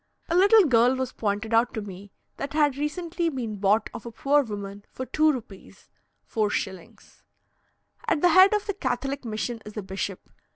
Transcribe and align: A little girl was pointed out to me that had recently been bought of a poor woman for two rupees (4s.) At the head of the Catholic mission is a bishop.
A 0.29 0.35
little 0.35 0.63
girl 0.65 0.95
was 0.95 1.11
pointed 1.11 1.53
out 1.53 1.75
to 1.75 1.81
me 1.83 2.11
that 2.37 2.53
had 2.53 2.75
recently 2.75 3.29
been 3.29 3.57
bought 3.57 3.87
of 3.93 4.03
a 4.03 4.11
poor 4.11 4.41
woman 4.41 4.83
for 4.91 5.05
two 5.05 5.31
rupees 5.31 5.89
(4s.) 6.27 7.21
At 8.07 8.21
the 8.21 8.29
head 8.29 8.51
of 8.55 8.65
the 8.65 8.73
Catholic 8.73 9.23
mission 9.25 9.61
is 9.63 9.77
a 9.77 9.83
bishop. 9.83 10.27